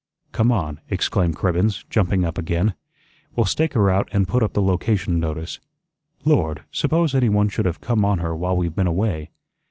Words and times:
"Come 0.31 0.51
on," 0.51 0.79
exclaimed 0.89 1.35
Cribbens, 1.35 1.85
jumping 1.91 2.25
up 2.25 2.39
again. 2.39 2.73
"We'll 3.35 3.45
stake 3.45 3.75
her 3.75 3.91
out 3.91 4.09
an' 4.11 4.25
put 4.25 4.41
up 4.41 4.53
the 4.53 4.61
location 4.63 5.19
notice. 5.19 5.59
Lord, 6.25 6.63
suppose 6.71 7.13
anyone 7.13 7.49
should 7.49 7.67
have 7.67 7.81
come 7.81 8.03
on 8.03 8.17
her 8.17 8.35
while 8.35 8.57
we've 8.57 8.73
been 8.75 8.87
away." 8.87 9.29